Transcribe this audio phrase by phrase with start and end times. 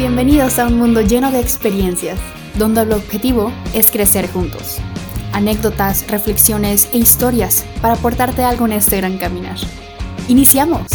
[0.00, 2.18] Bienvenidos a un mundo lleno de experiencias,
[2.54, 4.78] donde el objetivo es crecer juntos.
[5.34, 9.58] Anécdotas, reflexiones e historias para aportarte algo en este gran caminar.
[10.26, 10.86] ¡Iniciamos!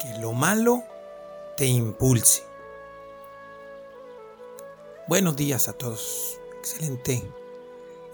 [0.00, 0.84] Que lo malo
[1.56, 2.44] te impulse.
[5.08, 6.38] Buenos días a todos.
[6.60, 7.24] Excelente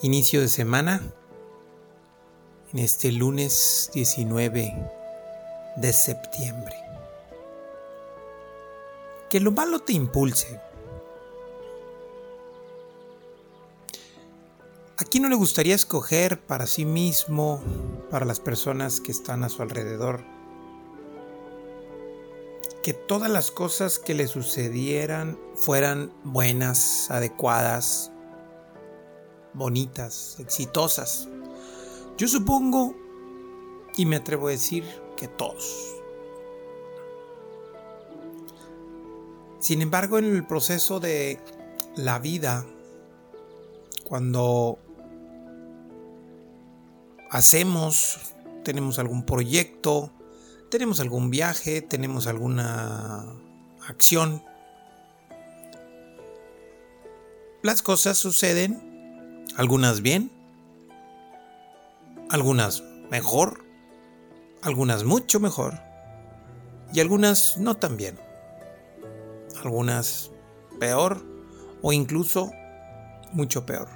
[0.02, 1.02] inicio de semana
[2.72, 4.90] en este lunes 19
[5.76, 6.74] de septiembre.
[9.28, 10.58] Que lo malo te impulse.
[14.96, 17.62] ¿A quién no le gustaría escoger para sí mismo,
[18.10, 20.24] para las personas que están a su alrededor,
[22.82, 28.12] que todas las cosas que le sucedieran fueran buenas, adecuadas,
[29.54, 31.28] bonitas, exitosas.
[32.16, 32.94] Yo supongo,
[33.96, 34.84] y me atrevo a decir,
[35.16, 35.96] que todos.
[39.58, 41.38] Sin embargo, en el proceso de
[41.96, 42.64] la vida,
[44.04, 44.78] cuando
[47.30, 50.12] hacemos, tenemos algún proyecto,
[50.70, 53.26] tenemos algún viaje, tenemos alguna
[53.86, 54.42] acción,
[57.62, 58.89] las cosas suceden
[59.60, 60.30] algunas bien,
[62.30, 63.62] algunas mejor,
[64.62, 65.78] algunas mucho mejor
[66.94, 68.18] y algunas no tan bien.
[69.62, 70.30] Algunas
[70.78, 71.22] peor
[71.82, 72.50] o incluso
[73.32, 73.90] mucho peor.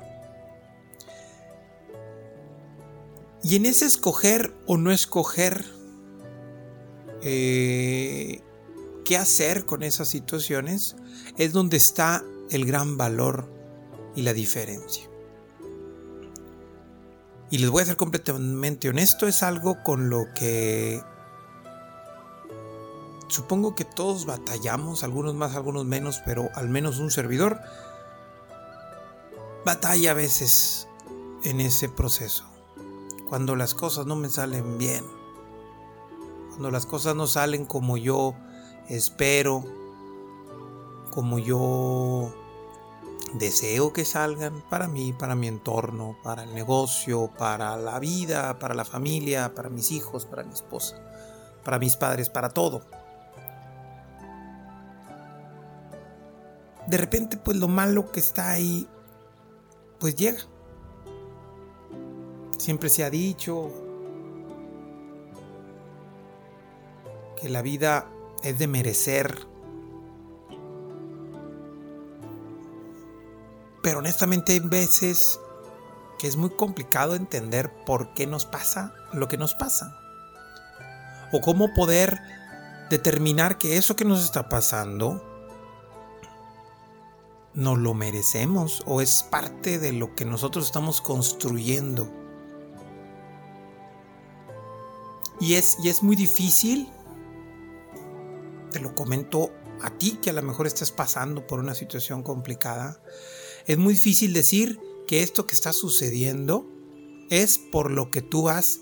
[3.43, 5.65] Y en ese escoger o no escoger
[7.23, 8.43] eh,
[9.06, 10.95] qué hacer con esas situaciones
[11.39, 13.51] es donde está el gran valor
[14.15, 15.14] y la diferencia.
[17.55, 21.05] Y les voy a ser completamente honesto, es algo con lo que
[23.28, 27.60] supongo que todos batallamos, algunos más, algunos menos, pero al menos un servidor
[29.64, 30.88] batalla a veces
[31.44, 32.44] en ese proceso.
[33.28, 35.04] Cuando las cosas no me salen bien,
[36.48, 38.34] cuando las cosas no salen como yo
[38.88, 39.62] espero,
[41.12, 42.34] como yo
[43.34, 48.75] deseo que salgan para mí, para mi entorno, para el negocio, para la vida, para
[48.75, 51.00] la familia, para mis hijos, para mi esposa,
[51.65, 52.83] para mis padres, para todo.
[56.87, 58.87] De repente, pues lo malo que está ahí,
[59.99, 60.41] pues llega.
[62.59, 63.71] Siempre se ha dicho
[67.41, 68.09] que la vida
[68.43, 69.53] es de merecer
[73.84, 75.39] Pero honestamente hay veces
[76.19, 80.00] que es muy complicado entender por qué nos pasa lo que nos pasa.
[81.33, 82.19] O cómo poder
[82.89, 85.23] determinar que eso que nos está pasando
[87.53, 92.11] nos lo merecemos o es parte de lo que nosotros estamos construyendo.
[95.41, 96.89] Y es, y es muy difícil,
[98.71, 99.50] te lo comento
[99.83, 102.99] a ti que a lo mejor estás pasando por una situación complicada,
[103.66, 106.66] es muy difícil decir que esto que está sucediendo
[107.30, 108.80] es por lo que tú has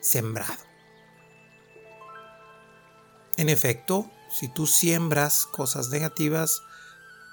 [0.00, 0.62] sembrado.
[3.36, 6.62] En efecto, si tú siembras cosas negativas,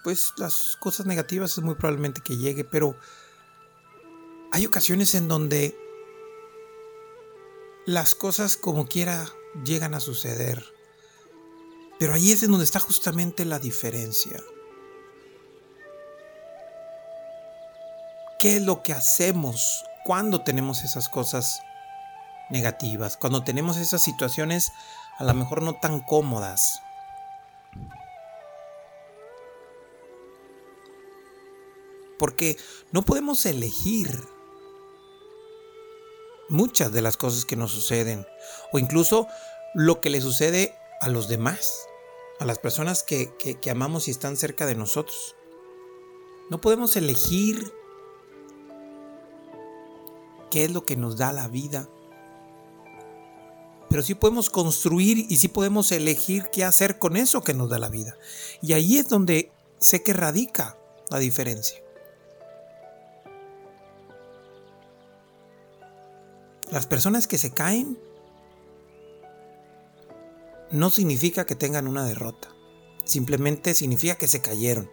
[0.04, 2.96] pues las cosas negativas es muy probablemente que llegue, pero
[4.52, 5.78] hay ocasiones en donde
[7.86, 9.28] las cosas como quiera
[9.64, 10.66] llegan a suceder.
[12.00, 14.44] Pero ahí es en donde está justamente la diferencia.
[18.46, 21.64] Qué es lo que hacemos cuando tenemos esas cosas
[22.52, 24.72] negativas, cuando tenemos esas situaciones
[25.18, 26.80] a lo mejor no tan cómodas.
[32.20, 32.56] Porque
[32.92, 34.24] no podemos elegir
[36.48, 38.28] muchas de las cosas que nos suceden
[38.72, 39.28] o incluso
[39.74, 41.88] lo que le sucede a los demás,
[42.40, 45.36] a las personas que, amamos y están cerca de nosotros.
[46.52, 47.74] No podemos elegir
[50.56, 51.90] qué es lo que nos da la vida.
[53.90, 57.78] Pero sí podemos construir y sí podemos elegir qué hacer con eso que nos da
[57.78, 58.16] la vida.
[58.62, 60.78] Y ahí es donde sé que radica
[61.12, 61.78] la diferencia.
[66.72, 68.00] Las personas que se caen
[70.72, 72.48] no significa que tengan una derrota.
[73.04, 74.90] Simplemente significa que se cayeron.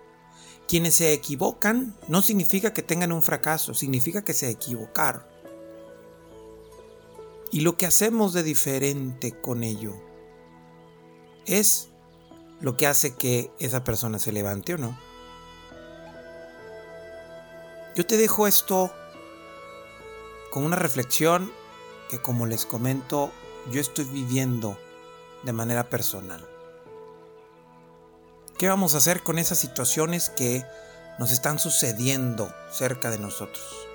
[0.67, 5.31] Quienes se equivocan no significa que tengan un fracaso, significa que se equivocaron.
[7.53, 9.93] Y lo que hacemos de diferente con ello
[11.45, 11.91] es
[12.61, 14.99] lo que hace que esa persona se levante o no.
[17.95, 18.91] Yo te dejo esto
[20.51, 21.53] con una reflexión
[22.09, 23.31] que como les comento,
[23.71, 24.79] yo estoy viviendo
[25.43, 26.49] de manera personal.
[28.57, 30.65] ¿Qué vamos a hacer con esas situaciones que
[31.19, 33.92] nos están sucediendo cerca de nosotros?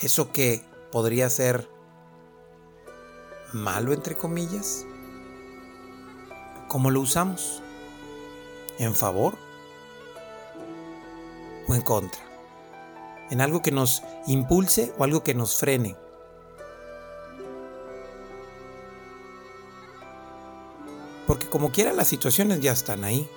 [0.00, 1.68] Eso que podría ser
[3.52, 4.86] malo entre comillas,
[6.68, 7.62] ¿cómo lo usamos?
[8.78, 9.34] ¿En favor
[11.68, 12.20] o en contra?
[13.30, 15.96] ¿En algo que nos impulse o algo que nos frene?
[21.26, 23.28] Porque como quiera las situaciones ya están ahí.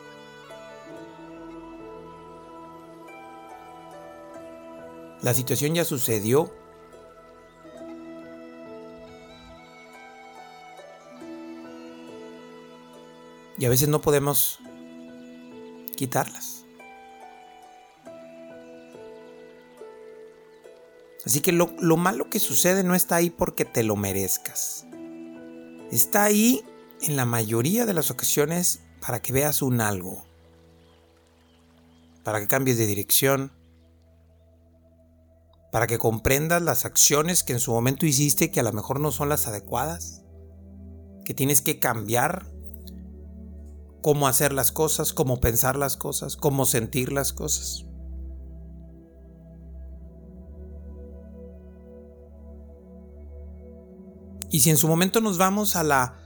[5.24, 6.54] La situación ya sucedió.
[13.58, 14.60] Y a veces no podemos
[15.96, 16.66] quitarlas.
[21.26, 24.86] Así que lo, lo, malo que sucede no está ahí porque te lo merezcas.
[25.90, 26.66] Está ahí
[27.02, 30.26] en la mayoría de las ocasiones para que veas un algo,
[32.26, 33.54] para que cambies de dirección,
[35.74, 39.12] para que comprendas las acciones que en su momento hiciste que a lo mejor no
[39.12, 40.22] son las adecuadas,
[41.26, 42.46] que tienes que cambiar
[44.04, 47.88] cómo hacer las cosas, cómo pensar las cosas, cómo sentir las cosas.
[54.52, 56.20] Y si en su momento nos vamos a la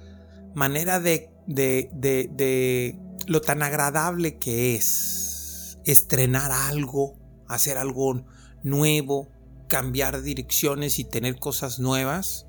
[0.56, 7.16] manera de, de, de, lo tan agradable que es estrenar algo,
[7.48, 8.26] hacer algo
[8.62, 9.37] nuevo,
[9.68, 12.48] cambiar direcciones y tener cosas nuevas,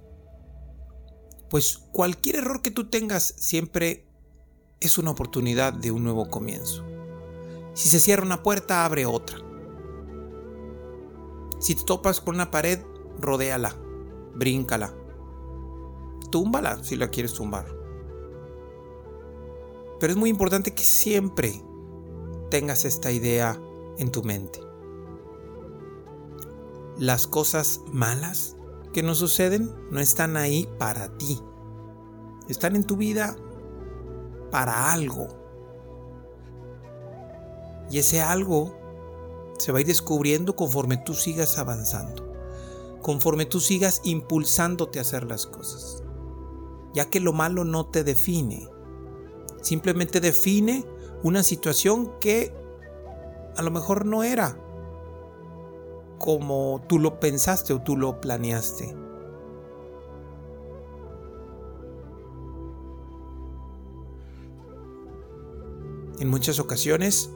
[1.51, 4.07] pues cualquier error que tú tengas siempre
[4.81, 6.85] es una oportunidad de un nuevo comienzo.
[7.75, 9.39] Si se cierra una puerta, abre otra.
[11.61, 12.81] Si te topas con una pared,
[13.19, 13.75] rodéala,
[14.35, 14.95] bríncala,
[16.31, 17.67] túmbala si la quieres tumbar.
[19.99, 21.63] Pero es muy importante que siempre
[22.51, 23.61] tengas esta idea
[23.99, 24.61] en tu mente.
[26.99, 28.57] Las cosas malas
[28.93, 31.41] que nos suceden no están ahí para ti.
[32.49, 33.37] Están en tu vida
[34.51, 35.29] para algo.
[37.91, 38.77] Y ese algo
[39.59, 42.27] se va a ir descubriendo conforme tú sigas avanzando.
[43.01, 46.03] Conforme tú sigas impulsándote a hacer las cosas.
[46.95, 48.69] Ya que lo malo no te define
[49.63, 50.85] Simplemente define
[51.23, 52.55] una situación que
[53.57, 54.57] a lo mejor no era
[56.19, 58.95] como tú lo pensaste o tú lo planeaste.
[66.21, 67.31] En muchas ocasiones,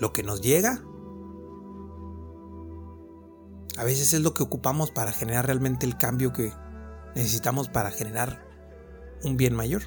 [0.00, 0.82] lo que nos llega
[3.76, 6.52] a veces es lo que ocupamos para generar realmente el cambio que
[7.14, 8.46] necesitamos para generar
[9.24, 9.82] un bien mayor.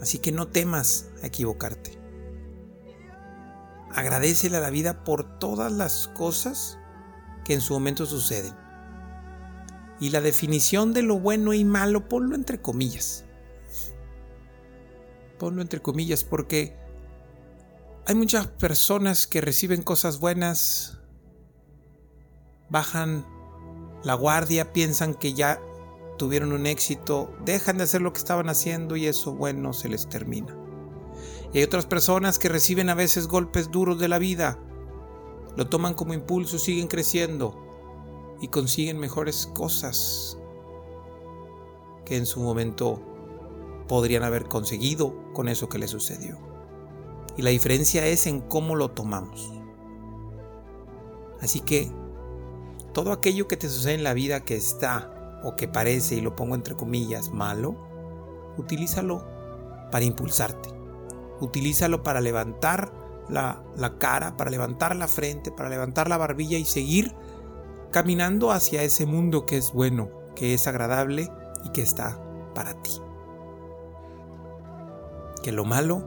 [0.00, 1.99] Así que no temas a equivocarte.
[4.00, 6.78] Agradecele a la vida por todas las cosas
[7.44, 8.54] que en su momento suceden.
[10.00, 13.26] Y la definición de lo bueno y malo, ponlo entre comillas.
[15.38, 16.78] Ponlo entre comillas porque
[18.06, 20.98] hay muchas personas que reciben cosas buenas,
[22.70, 23.26] bajan
[24.02, 25.60] la guardia, piensan que ya
[26.16, 30.08] tuvieron un éxito, dejan de hacer lo que estaban haciendo y eso bueno se les
[30.08, 30.59] termina.
[31.52, 34.58] Y hay otras personas que reciben a veces golpes duros de la vida,
[35.56, 37.56] lo toman como impulso, siguen creciendo
[38.40, 40.38] y consiguen mejores cosas
[42.04, 43.02] que en su momento
[43.88, 46.38] podrían haber conseguido con eso que les sucedió.
[47.36, 49.52] Y la diferencia es en cómo lo tomamos.
[51.40, 51.90] Así que
[52.92, 56.36] todo aquello que te sucede en la vida que está o que parece, y lo
[56.36, 57.76] pongo entre comillas, malo,
[58.58, 59.24] utilízalo
[59.90, 60.79] para impulsarte.
[61.40, 62.92] Utilízalo para levantar
[63.28, 67.14] la, la, cara, para levantar la frente, para levantar la barbilla y seguir
[67.90, 71.30] caminando hacia ese mundo que es bueno, que es agradable
[71.64, 72.20] y que está
[72.54, 72.92] para ti.
[75.42, 76.04] Que lo malo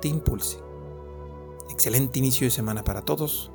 [0.00, 0.58] te impulse.
[1.70, 3.50] Excelente inicio de semana para todos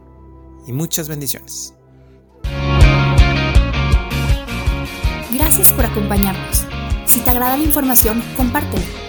[0.66, 1.74] y muchas bendiciones.
[5.32, 6.66] Gracias por acompañarnos.
[7.06, 9.09] Si te agrada la información, compártela.